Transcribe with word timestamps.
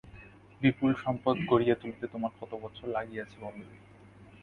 বিপুল 0.61 0.91
সম্পদ 1.03 1.35
গড়িয়া 1.49 1.75
তুলিতে 1.75 2.05
তোমার 2.07 2.31
কত 2.39 2.51
বছর 2.63 2.85
লাগিয়াছে 2.89 3.35
বল 3.41 3.55
দেখি। 3.61 3.79